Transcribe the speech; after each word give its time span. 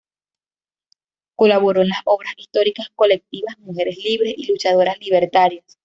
Colaboró 1.35 1.83
en 1.83 1.89
las 1.89 1.99
obras 2.05 2.33
históricas 2.35 2.89
colectivas 2.95 3.59
"Mujeres 3.59 3.99
Libres" 4.03 4.33
y 4.35 4.47
"Luchadoras 4.47 4.97
Libertarias". 4.99 5.77